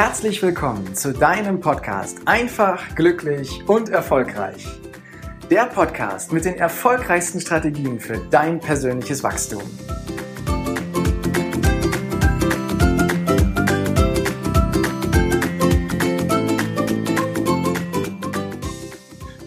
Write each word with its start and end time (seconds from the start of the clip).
Herzlich 0.00 0.40
willkommen 0.42 0.94
zu 0.94 1.12
deinem 1.12 1.58
Podcast 1.58 2.18
Einfach, 2.24 2.94
glücklich 2.94 3.68
und 3.68 3.88
erfolgreich. 3.88 4.64
Der 5.50 5.64
Podcast 5.66 6.32
mit 6.32 6.44
den 6.44 6.54
erfolgreichsten 6.54 7.40
Strategien 7.40 7.98
für 7.98 8.16
dein 8.30 8.60
persönliches 8.60 9.24
Wachstum. 9.24 9.60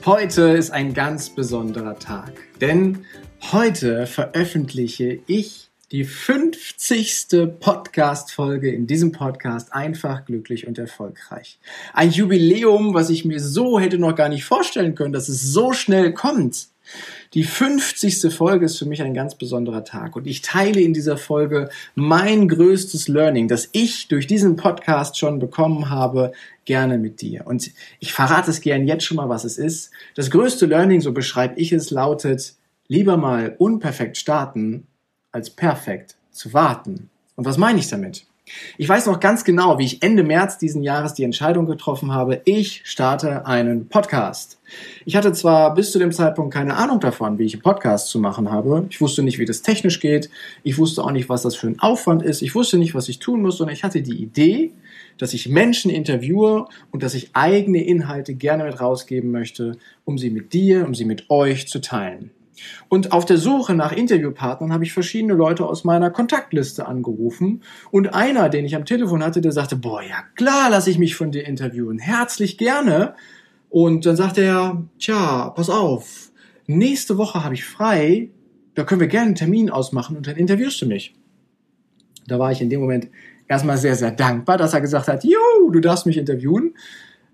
Heute 0.06 0.42
ist 0.50 0.72
ein 0.72 0.94
ganz 0.94 1.30
besonderer 1.30 1.98
Tag, 1.98 2.34
denn 2.60 3.06
heute 3.54 4.06
veröffentliche 4.06 5.22
ich 5.28 5.71
die 5.92 6.06
50. 6.06 7.28
Podcast-Folge 7.60 8.72
in 8.72 8.88
diesem 8.88 9.12
Podcast 9.12 9.74
einfach, 9.74 10.24
glücklich 10.24 10.66
und 10.66 10.78
erfolgreich. 10.78 11.60
Ein 11.94 12.12
Jubiläum, 12.12 12.94
was 12.94 13.10
ich 13.10 13.26
mir 13.26 13.42
so 13.42 13.78
hätte 13.78 13.98
noch 13.98 14.16
gar 14.16 14.30
nicht 14.30 14.46
vorstellen 14.46 14.96
können, 14.96 15.12
dass 15.12 15.28
es 15.28 15.42
so 15.42 15.74
schnell 15.74 16.14
kommt. 16.14 16.70
Die 17.34 17.44
50. 17.44 18.34
Folge 18.34 18.66
ist 18.66 18.78
für 18.78 18.86
mich 18.86 19.02
ein 19.02 19.14
ganz 19.14 19.36
besonderer 19.36 19.84
Tag 19.84 20.16
und 20.16 20.28
ich 20.28 20.42
teile 20.42 20.80
in 20.80 20.94
dieser 20.94 21.18
Folge 21.18 21.70
mein 21.96 22.48
größtes 22.48 23.10
Learning, 23.10 23.50
das 23.50 23.70
ich 23.74 24.08
durch 24.08 24.28
diesen 24.28 24.56
Podcast 24.56 25.18
schon 25.18 25.40
bekommen 25.40 25.90
habe, 25.90 26.32
gerne 26.64 26.98
mit 27.00 27.22
dir. 27.22 27.46
Und 27.46 27.72
ich 28.00 28.14
verrate 28.14 28.50
es 28.50 28.62
gern 28.62 28.88
jetzt 28.88 29.04
schon 29.04 29.18
mal, 29.18 29.30
was 29.30 29.44
es 29.44 29.58
ist. 29.58 29.92
Das 30.16 30.32
größte 30.32 30.66
Learning, 30.66 31.02
so 31.02 31.12
beschreibe 31.12 31.60
ich 31.60 31.74
es, 31.74 31.92
lautet, 31.92 32.56
lieber 32.88 33.18
mal 33.18 33.56
unperfekt 33.58 34.18
starten, 34.18 34.88
als 35.32 35.50
perfekt 35.50 36.16
zu 36.32 36.54
warten. 36.54 37.10
Und 37.36 37.46
was 37.46 37.58
meine 37.58 37.80
ich 37.80 37.88
damit? 37.88 38.26
Ich 38.78 38.90
weiß 38.90 39.06
noch 39.06 39.20
ganz 39.20 39.44
genau, 39.44 39.80
wie 39.80 39.86
ich 39.86 40.04
Ende 40.04 40.24
März 40.24 40.58
diesen 40.58 40.84
Jahres 40.84 41.14
die 41.14 41.24
Entscheidung 41.24 41.66
getroffen 41.66 42.14
habe, 42.14 42.42
ich 42.46 42.82
starte 42.86 43.46
einen 43.46 43.88
Podcast. 43.88 44.60
Ich 45.06 45.16
hatte 45.16 45.32
zwar 45.34 45.74
bis 45.74 45.92
zu 45.92 46.00
dem 46.00 46.12
Zeitpunkt 46.12 46.54
keine 46.54 46.76
Ahnung 46.76 47.00
davon, 47.00 47.38
wie 47.38 47.46
ich 47.46 47.54
einen 47.54 47.62
Podcast 47.62 48.10
zu 48.10 48.20
machen 48.20 48.52
habe. 48.52 48.88
Ich 48.90 49.02
wusste 49.02 49.24
nicht, 49.24 49.40
wie 49.40 49.46
das 49.46 49.62
technisch 49.62 50.00
geht. 50.00 50.30
Ich 50.64 50.78
wusste 50.78 51.04
auch 51.04 51.12
nicht, 51.12 51.30
was 51.30 51.44
das 51.44 51.56
für 51.56 51.68
ein 51.68 51.80
Aufwand 51.80 52.24
ist. 52.24 52.42
Ich 52.42 52.56
wusste 52.56 52.78
nicht, 52.78 52.96
was 52.96 53.10
ich 53.10 53.20
tun 53.20 53.42
muss, 53.42 53.58
sondern 53.58 53.76
ich 53.76 53.84
hatte 53.84 54.02
die 54.02 54.22
Idee, 54.22 54.72
dass 55.18 55.34
ich 55.34 55.50
Menschen 55.50 55.92
interviewe 55.92 56.68
und 56.92 57.04
dass 57.04 57.14
ich 57.14 57.30
eigene 57.34 57.84
Inhalte 57.84 58.34
gerne 58.34 58.64
mit 58.64 58.80
rausgeben 58.80 59.32
möchte, 59.32 59.78
um 60.06 60.18
sie 60.18 60.30
mit 60.30 60.54
dir, 60.54 60.86
um 60.86 60.96
sie 60.96 61.06
mit 61.06 61.30
euch 61.30 61.68
zu 61.68 61.80
teilen. 61.80 62.32
Und 62.90 63.12
auf 63.12 63.26
der 63.26 63.38
Suche 63.38 63.74
nach 63.74 63.92
Interviewpartnern 63.92 64.74
habe 64.74 64.84
ich 64.84 64.94
verschiedene 64.94 65.34
Leute 65.34 65.66
aus 65.66 65.84
meiner 65.84 66.10
Kontaktliste 66.10 66.88
angerufen. 66.88 67.64
Und 67.92 68.14
einer, 68.14 68.50
den 68.50 68.66
ich 68.66 68.76
am 68.76 68.86
Telefon 68.86 69.24
hatte, 69.24 69.42
der 69.42 69.52
sagte, 69.52 69.76
boah, 69.76 70.02
ja 70.02 70.24
klar, 70.36 70.70
lasse 70.70 70.90
ich 70.90 70.98
mich 70.98 71.16
von 71.16 71.32
dir 71.32 71.48
interviewen. 71.48 72.00
Herzlich 72.00 72.58
gerne. 72.58 73.16
Und 73.70 74.06
dann 74.06 74.16
sagte 74.16 74.42
er, 74.42 74.84
tja, 75.00 75.50
pass 75.50 75.70
auf, 75.70 76.32
nächste 76.68 77.18
Woche 77.18 77.44
habe 77.44 77.54
ich 77.54 77.64
frei, 77.64 78.30
da 78.76 78.84
können 78.84 79.02
wir 79.02 79.08
gerne 79.08 79.28
einen 79.28 79.36
Termin 79.36 79.70
ausmachen 79.70 80.18
und 80.18 80.28
dann 80.28 80.36
interviewst 80.36 80.82
du 80.82 80.86
mich. 80.88 81.14
Da 82.28 82.40
war 82.40 82.52
ich 82.52 82.62
in 82.62 82.70
dem 82.70 82.82
Moment 82.82 83.10
erstmal 83.48 83.78
sehr, 83.78 83.96
sehr 83.96 84.12
dankbar, 84.12 84.58
dass 84.58 84.74
er 84.74 84.82
gesagt 84.82 85.08
hat, 85.08 85.24
jo, 85.24 85.70
du 85.72 85.80
darfst 85.80 86.06
mich 86.06 86.18
interviewen. 86.18 86.74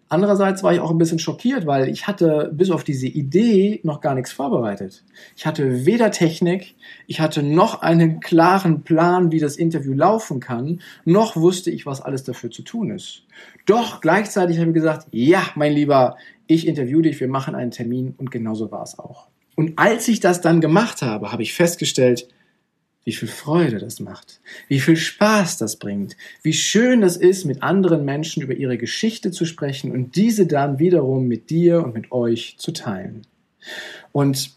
Andererseits 0.09 0.63
war 0.63 0.73
ich 0.73 0.80
auch 0.80 0.91
ein 0.91 0.97
bisschen 0.97 1.19
schockiert, 1.19 1.66
weil 1.66 1.89
ich 1.89 2.08
hatte 2.08 2.50
bis 2.53 2.72
auf 2.72 2.86
diese 2.86 3.08
Idee 3.08 3.81
noch 3.83 4.00
gar 4.00 4.16
nichts 4.16 4.31
vorbereitet. 4.31 5.03
Ich 5.36 5.45
hatte 5.45 5.86
weder 5.86 6.11
Technik, 6.11 6.75
ich 7.08 7.19
hatte 7.19 7.44
noch 7.44 7.81
einen 7.81 8.22
klaren 8.22 8.83
Plan, 8.83 9.31
wie 9.31 9.39
das 9.39 9.58
Interview 9.58 9.94
laufen 9.94 10.39
kann, 10.39 10.81
noch 11.03 11.36
wusste 11.36 11.72
ich, 11.72 11.86
was 11.86 12.02
alles 12.02 12.23
dafür 12.23 12.52
zu 12.52 12.61
tun 12.61 12.92
ist. 12.92 13.23
Doch 13.65 13.99
gleichzeitig 13.99 14.59
habe 14.59 14.70
ich 14.70 14.76
gesagt, 14.76 15.08
ja, 15.11 15.42
mein 15.55 15.73
Lieber, 15.73 16.15
ich 16.48 16.67
interview 16.67 17.02
dich, 17.02 17.20
wir 17.20 17.27
machen 17.27 17.53
einen 17.53 17.71
Termin 17.71 18.15
und 18.17 18.32
genauso 18.32 18.71
war 18.71 18.83
es 18.83 18.98
auch. 18.98 19.27
Und 19.55 19.77
als 19.77 20.08
ich 20.08 20.21
das 20.21 20.39
dann 20.39 20.61
gemacht 20.61 21.02
habe, 21.02 21.32
habe 21.32 21.43
ich 21.43 21.53
festgestellt, 21.53 22.30
wie 23.08 23.14
viel 23.14 23.30
Freude 23.30 23.78
das 23.78 24.02
macht, 24.02 24.42
wie 24.68 24.82
viel 24.82 24.98
Spaß 24.98 25.58
das 25.60 25.78
bringt, 25.78 26.18
wie 26.44 26.52
schön 26.52 27.00
das 27.00 27.16
ist, 27.16 27.45
mit 27.45 27.64
anderen 27.64 28.04
Menschen 28.04 28.44
über 28.44 28.54
ihre 28.54 28.78
Geschichte 28.78 29.32
zu 29.32 29.45
sprechen 29.45 29.94
und 29.94 30.18
diese 30.18 30.45
dann 30.45 30.78
wiederum 30.78 31.26
mit 31.26 31.50
dir 31.50 31.86
und 31.86 31.94
mit 31.94 32.12
euch 32.12 32.56
zu 32.58 32.73
teilen. 32.73 33.26
Und 34.12 34.57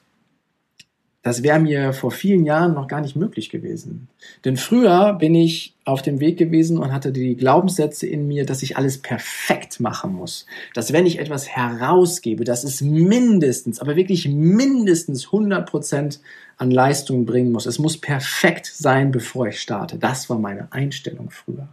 das 1.22 1.42
wäre 1.42 1.60
mir 1.60 1.92
vor 1.92 2.10
vielen 2.10 2.47
Jahren 2.47 2.72
noch 2.72 2.88
gar 2.88 3.03
nicht 3.03 3.14
möglich 3.14 3.50
gewesen. 3.50 4.08
Denn 4.44 4.56
früher 4.56 5.12
bin 5.14 5.34
ich 5.34 5.75
auf 5.84 6.00
dem 6.00 6.19
Weg 6.19 6.38
gewesen 6.38 6.78
und 6.78 6.92
hatte 6.92 7.12
die 7.12 7.36
Glaubenssätze 7.36 8.06
in 8.06 8.26
mir, 8.26 8.47
dass 8.47 8.62
ich 8.62 8.78
alles 8.78 8.98
perfekt 8.98 9.81
machen 9.81 10.14
muss. 10.14 10.47
Dass 10.72 10.94
wenn 10.94 11.04
ich 11.04 11.19
etwas 11.19 11.48
herausgebe, 11.48 12.44
dass 12.44 12.64
es 12.64 12.81
mindestens, 12.81 13.81
aber 13.81 13.97
wirklich 13.97 14.28
mindestens 14.28 15.26
100 15.26 15.69
Prozent 15.69 16.20
an 16.56 16.70
Leistung 16.70 17.26
bringen 17.26 17.52
muss. 17.52 17.66
Es 17.66 17.78
muss 17.78 17.98
perfekt 17.98 18.66
sein, 18.66 19.10
bevor 19.10 19.48
ich 19.48 19.60
starte. 19.60 19.98
Das 19.98 20.31
war 20.31 20.38
meine 20.38 20.72
Einstellung 20.72 21.31
früher. 21.31 21.69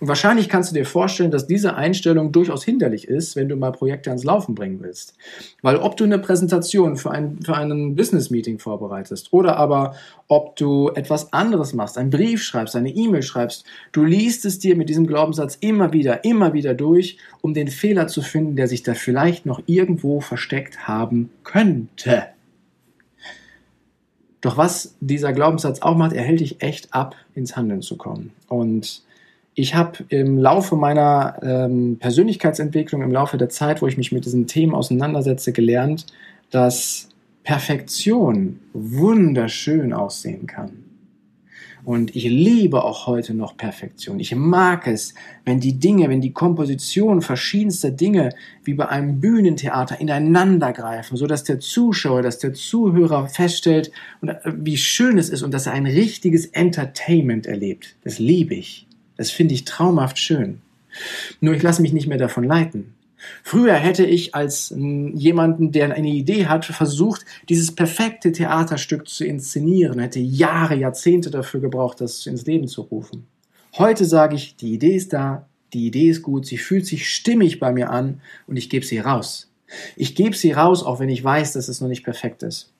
Und 0.00 0.08
wahrscheinlich 0.08 0.48
kannst 0.48 0.70
du 0.70 0.74
dir 0.74 0.84
vorstellen, 0.84 1.30
dass 1.30 1.46
diese 1.46 1.76
Einstellung 1.76 2.32
durchaus 2.32 2.64
hinderlich 2.64 3.06
ist, 3.06 3.36
wenn 3.36 3.48
du 3.48 3.56
mal 3.56 3.70
Projekte 3.70 4.10
ans 4.10 4.24
Laufen 4.24 4.54
bringen 4.54 4.80
willst. 4.80 5.14
Weil 5.62 5.76
ob 5.76 5.96
du 5.96 6.04
eine 6.04 6.18
Präsentation 6.18 6.96
für 6.96 7.12
ein, 7.12 7.38
für 7.44 7.56
einen 7.56 7.94
Business-Meeting 7.94 8.58
vorbereitest 8.58 9.32
oder 9.32 9.56
aber 9.56 9.94
ob 10.26 10.56
du 10.56 10.90
etwas 10.90 11.32
anderes 11.32 11.74
machst, 11.74 11.96
einen 11.96 12.10
Brief 12.10 12.42
schreibst, 12.42 12.74
eine 12.74 12.90
E-Mail 12.90 13.22
schreibst, 13.22 13.64
du 13.92 14.04
liest 14.04 14.44
es 14.44 14.58
dir 14.58 14.76
mit 14.76 14.88
diesem 14.88 15.06
Glaubenssatz 15.06 15.56
immer 15.60 15.92
wieder, 15.92 16.24
immer 16.24 16.52
wieder 16.52 16.74
durch, 16.74 17.18
um 17.40 17.54
den 17.54 17.68
Fehler 17.68 18.08
zu 18.08 18.22
finden, 18.22 18.56
der 18.56 18.66
sich 18.66 18.82
da 18.82 18.94
vielleicht 18.94 19.46
noch 19.46 19.62
irgendwo 19.66 20.20
versteckt 20.20 20.88
haben 20.88 21.30
könnte. 21.44 22.24
Doch 24.40 24.56
was 24.56 24.96
dieser 25.00 25.32
Glaubenssatz 25.32 25.82
auch 25.82 25.96
macht, 25.96 26.12
er 26.12 26.24
hält 26.24 26.40
dich 26.40 26.62
echt 26.62 26.92
ab, 26.92 27.14
ins 27.34 27.56
Handeln 27.56 27.80
zu 27.80 27.96
kommen. 27.96 28.32
Und 28.48 29.02
ich 29.54 29.74
habe 29.74 30.04
im 30.08 30.38
Laufe 30.38 30.76
meiner 30.76 31.36
ähm, 31.42 31.98
Persönlichkeitsentwicklung, 31.98 33.02
im 33.02 33.12
Laufe 33.12 33.36
der 33.36 33.50
Zeit, 33.50 33.82
wo 33.82 33.86
ich 33.86 33.98
mich 33.98 34.12
mit 34.12 34.24
diesen 34.24 34.46
Themen 34.46 34.74
auseinandersetze, 34.74 35.52
gelernt, 35.52 36.06
dass 36.50 37.08
Perfektion 37.44 38.60
wunderschön 38.72 39.92
aussehen 39.92 40.46
kann. 40.46 40.84
Und 41.84 42.14
ich 42.14 42.24
liebe 42.24 42.84
auch 42.84 43.08
heute 43.08 43.34
noch 43.34 43.56
Perfektion. 43.56 44.20
Ich 44.20 44.34
mag 44.36 44.86
es, 44.86 45.14
wenn 45.44 45.58
die 45.58 45.80
Dinge, 45.80 46.08
wenn 46.08 46.20
die 46.20 46.32
Komposition 46.32 47.22
verschiedenster 47.22 47.90
Dinge 47.90 48.30
wie 48.62 48.74
bei 48.74 48.88
einem 48.88 49.20
Bühnentheater 49.20 50.00
ineinander 50.00 50.72
greifen, 50.72 51.16
so 51.16 51.26
dass 51.26 51.42
der 51.42 51.58
Zuschauer, 51.58 52.22
dass 52.22 52.38
der 52.38 52.54
Zuhörer 52.54 53.26
feststellt, 53.26 53.90
äh, 54.22 54.34
wie 54.54 54.76
schön 54.76 55.18
es 55.18 55.28
ist 55.28 55.42
und 55.42 55.52
dass 55.52 55.66
er 55.66 55.72
ein 55.72 55.86
richtiges 55.86 56.46
Entertainment 56.46 57.46
erlebt. 57.46 57.96
Das 58.04 58.20
liebe 58.20 58.54
ich. 58.54 58.86
Das 59.22 59.30
finde 59.30 59.54
ich 59.54 59.64
traumhaft 59.64 60.18
schön. 60.18 60.62
Nur 61.40 61.54
ich 61.54 61.62
lasse 61.62 61.80
mich 61.80 61.92
nicht 61.92 62.08
mehr 62.08 62.18
davon 62.18 62.42
leiten. 62.42 62.94
Früher 63.44 63.74
hätte 63.74 64.04
ich 64.04 64.34
als 64.34 64.74
jemanden, 64.76 65.70
der 65.70 65.94
eine 65.94 66.08
Idee 66.08 66.46
hat, 66.46 66.64
versucht, 66.64 67.24
dieses 67.48 67.72
perfekte 67.72 68.32
Theaterstück 68.32 69.06
zu 69.06 69.24
inszenieren, 69.24 70.00
hätte 70.00 70.18
Jahre, 70.18 70.74
Jahrzehnte 70.74 71.30
dafür 71.30 71.60
gebraucht, 71.60 72.00
das 72.00 72.26
ins 72.26 72.46
Leben 72.46 72.66
zu 72.66 72.80
rufen. 72.80 73.28
Heute 73.78 74.06
sage 74.06 74.34
ich, 74.34 74.56
die 74.56 74.72
Idee 74.72 74.96
ist 74.96 75.12
da, 75.12 75.46
die 75.72 75.86
Idee 75.86 76.08
ist 76.08 76.22
gut, 76.22 76.44
sie 76.44 76.58
fühlt 76.58 76.84
sich 76.84 77.08
stimmig 77.08 77.60
bei 77.60 77.70
mir 77.70 77.90
an 77.90 78.20
und 78.48 78.56
ich 78.56 78.70
gebe 78.70 78.84
sie 78.84 78.98
raus. 78.98 79.52
Ich 79.94 80.16
gebe 80.16 80.34
sie 80.34 80.50
raus, 80.50 80.82
auch 80.82 80.98
wenn 80.98 81.08
ich 81.08 81.22
weiß, 81.22 81.52
dass 81.52 81.68
es 81.68 81.80
noch 81.80 81.86
nicht 81.86 82.02
perfekt 82.02 82.42
ist. 82.42 82.72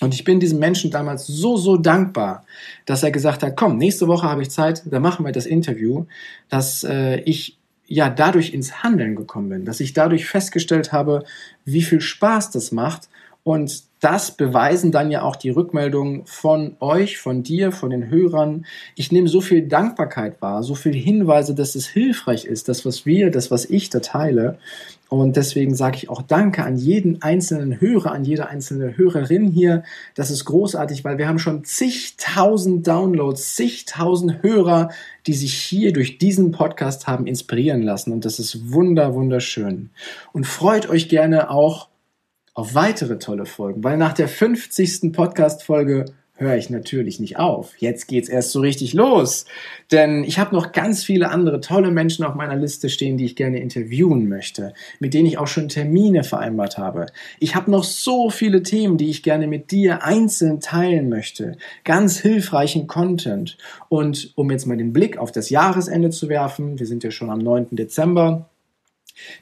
Und 0.00 0.12
ich 0.12 0.24
bin 0.24 0.40
diesem 0.40 0.58
Menschen 0.58 0.90
damals 0.90 1.26
so, 1.26 1.56
so 1.56 1.76
dankbar, 1.76 2.44
dass 2.84 3.02
er 3.02 3.10
gesagt 3.10 3.42
hat, 3.42 3.56
komm, 3.56 3.78
nächste 3.78 4.08
Woche 4.08 4.28
habe 4.28 4.42
ich 4.42 4.50
Zeit, 4.50 4.82
da 4.86 4.98
machen 4.98 5.24
wir 5.24 5.32
das 5.32 5.46
Interview, 5.46 6.06
dass 6.48 6.84
äh, 6.84 7.20
ich 7.20 7.58
ja 7.86 8.10
dadurch 8.10 8.52
ins 8.52 8.82
Handeln 8.82 9.14
gekommen 9.14 9.50
bin, 9.50 9.64
dass 9.64 9.80
ich 9.80 9.92
dadurch 9.92 10.26
festgestellt 10.26 10.92
habe, 10.92 11.24
wie 11.64 11.82
viel 11.82 12.00
Spaß 12.00 12.50
das 12.50 12.72
macht 12.72 13.08
und 13.44 13.84
das 14.04 14.32
beweisen 14.32 14.92
dann 14.92 15.10
ja 15.10 15.22
auch 15.22 15.34
die 15.34 15.48
Rückmeldungen 15.48 16.26
von 16.26 16.76
euch, 16.80 17.16
von 17.16 17.42
dir, 17.42 17.72
von 17.72 17.88
den 17.88 18.10
Hörern. 18.10 18.66
Ich 18.96 19.10
nehme 19.10 19.28
so 19.28 19.40
viel 19.40 19.66
Dankbarkeit 19.66 20.42
wahr, 20.42 20.62
so 20.62 20.74
viel 20.74 20.92
Hinweise, 20.92 21.54
dass 21.54 21.74
es 21.74 21.86
hilfreich 21.86 22.44
ist, 22.44 22.68
das, 22.68 22.84
was 22.84 23.06
wir, 23.06 23.30
das, 23.30 23.50
was 23.50 23.64
ich 23.64 23.88
da 23.88 24.00
teile. 24.00 24.58
Und 25.08 25.36
deswegen 25.36 25.74
sage 25.74 25.96
ich 25.96 26.10
auch 26.10 26.20
Danke 26.20 26.64
an 26.64 26.76
jeden 26.76 27.22
einzelnen 27.22 27.80
Hörer, 27.80 28.12
an 28.12 28.24
jede 28.24 28.48
einzelne 28.48 28.96
Hörerin 28.96 29.50
hier. 29.50 29.84
Das 30.14 30.30
ist 30.30 30.44
großartig, 30.44 31.04
weil 31.04 31.16
wir 31.16 31.26
haben 31.26 31.38
schon 31.38 31.64
zigtausend 31.64 32.86
Downloads, 32.86 33.56
zigtausend 33.56 34.42
Hörer, 34.42 34.90
die 35.26 35.34
sich 35.34 35.54
hier 35.54 35.94
durch 35.94 36.18
diesen 36.18 36.52
Podcast 36.52 37.06
haben 37.06 37.26
inspirieren 37.26 37.82
lassen. 37.82 38.12
Und 38.12 38.26
das 38.26 38.38
ist 38.38 38.72
wunder, 38.72 39.14
wunderschön. 39.14 39.90
Und 40.32 40.46
freut 40.46 40.90
euch 40.90 41.08
gerne 41.08 41.48
auch 41.48 41.88
auf 42.54 42.74
weitere 42.74 43.18
tolle 43.18 43.46
Folgen, 43.46 43.84
weil 43.84 43.96
nach 43.96 44.12
der 44.12 44.28
50. 44.28 45.12
Podcast-Folge 45.12 46.06
höre 46.36 46.56
ich 46.56 46.68
natürlich 46.68 47.20
nicht 47.20 47.38
auf. 47.38 47.76
Jetzt 47.78 48.08
geht's 48.08 48.28
erst 48.28 48.50
so 48.50 48.60
richtig 48.60 48.92
los. 48.92 49.44
Denn 49.92 50.24
ich 50.24 50.38
habe 50.38 50.54
noch 50.54 50.72
ganz 50.72 51.04
viele 51.04 51.30
andere 51.30 51.60
tolle 51.60 51.92
Menschen 51.92 52.24
auf 52.24 52.34
meiner 52.34 52.56
Liste 52.56 52.88
stehen, 52.88 53.16
die 53.16 53.24
ich 53.24 53.36
gerne 53.36 53.60
interviewen 53.60 54.28
möchte, 54.28 54.74
mit 54.98 55.14
denen 55.14 55.26
ich 55.26 55.38
auch 55.38 55.46
schon 55.46 55.68
Termine 55.68 56.24
vereinbart 56.24 56.76
habe. 56.76 57.06
Ich 57.38 57.54
habe 57.54 57.70
noch 57.70 57.84
so 57.84 58.30
viele 58.30 58.64
Themen, 58.64 58.98
die 58.98 59.10
ich 59.10 59.22
gerne 59.22 59.46
mit 59.46 59.70
dir 59.70 60.02
einzeln 60.02 60.58
teilen 60.60 61.08
möchte. 61.08 61.56
Ganz 61.84 62.18
hilfreichen 62.18 62.88
Content. 62.88 63.56
Und 63.88 64.32
um 64.34 64.50
jetzt 64.50 64.66
mal 64.66 64.76
den 64.76 64.92
Blick 64.92 65.18
auf 65.18 65.30
das 65.30 65.50
Jahresende 65.50 66.10
zu 66.10 66.28
werfen, 66.28 66.80
wir 66.80 66.86
sind 66.86 67.04
ja 67.04 67.12
schon 67.12 67.30
am 67.30 67.38
9. 67.38 67.68
Dezember, 67.76 68.50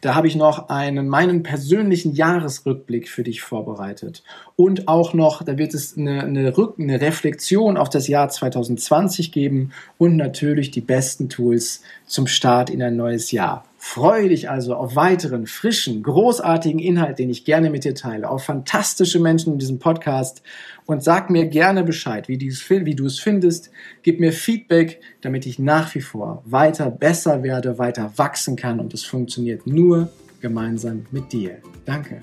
da 0.00 0.14
habe 0.14 0.26
ich 0.26 0.36
noch 0.36 0.69
einen, 0.69 1.08
meinen 1.08 1.42
persönlichen 1.42 2.14
Jahresrückblick 2.14 3.08
für 3.08 3.22
dich 3.22 3.42
vorbereitet. 3.42 4.22
Und 4.56 4.88
auch 4.88 5.14
noch, 5.14 5.42
da 5.42 5.58
wird 5.58 5.74
es 5.74 5.96
eine, 5.96 6.22
eine, 6.22 6.56
Rück-, 6.56 6.78
eine 6.78 7.00
Reflexion 7.00 7.76
auf 7.76 7.88
das 7.88 8.08
Jahr 8.08 8.28
2020 8.28 9.32
geben 9.32 9.72
und 9.98 10.16
natürlich 10.16 10.70
die 10.70 10.80
besten 10.80 11.28
Tools 11.28 11.82
zum 12.06 12.26
Start 12.26 12.70
in 12.70 12.82
ein 12.82 12.96
neues 12.96 13.32
Jahr. 13.32 13.64
Freue 13.84 14.29
dich 14.29 14.49
also 14.49 14.76
auf 14.76 14.94
weiteren, 14.94 15.49
frischen, 15.49 16.05
großartigen 16.05 16.79
Inhalt, 16.79 17.19
den 17.19 17.29
ich 17.29 17.44
gerne 17.44 17.69
mit 17.69 17.82
dir 17.82 17.96
teile, 17.96 18.31
auf 18.31 18.44
fantastische 18.44 19.19
Menschen 19.19 19.55
in 19.55 19.58
diesem 19.58 19.81
Podcast 19.81 20.40
und 20.87 21.02
sag 21.02 21.31
mir 21.31 21.46
gerne 21.46 21.82
Bescheid, 21.82 22.29
wie, 22.29 22.38
wie 22.40 22.94
du 22.94 23.06
es 23.06 23.19
findest. 23.19 23.73
Gib 24.05 24.20
mir 24.20 24.32
Feedback, 24.32 25.00
damit 25.20 25.46
ich 25.46 25.58
nach 25.58 25.96
wie 25.96 26.00
vor 26.00 26.44
weiter 26.46 26.93
besser 26.93 27.43
werde, 27.43 27.76
weiter 27.76 28.12
wachsen 28.17 28.55
kann 28.55 28.79
und 28.79 28.94
es 28.94 29.05
funktioniert 29.05 29.67
nur 29.67 30.11
gemeinsam 30.40 31.06
mit 31.11 31.32
dir. 31.32 31.58
Danke. 31.85 32.23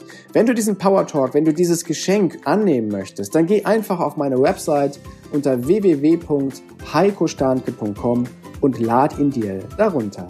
Wenn 0.33 0.45
du 0.45 0.53
diesen 0.53 0.77
Power 0.77 1.07
Talk, 1.07 1.33
wenn 1.33 1.45
du 1.45 1.53
dieses 1.53 1.85
Geschenk 1.85 2.39
annehmen 2.45 2.89
möchtest, 2.89 3.33
dann 3.35 3.45
geh 3.45 3.63
einfach 3.63 3.99
auf 3.99 4.17
meine 4.17 4.41
Website 4.41 4.99
unter 5.31 5.67
www.heikostanke.com 5.67 8.23
und 8.61 8.79
lad 8.79 9.19
ihn 9.19 9.29
dir 9.31 9.59
darunter. 9.77 10.27